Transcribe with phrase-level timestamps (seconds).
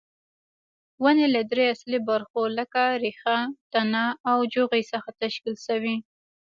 [1.03, 3.37] ونې له درې اصلي برخو لکه ریښه،
[3.73, 5.95] تنه او جوغې څخه تشکیل شوې.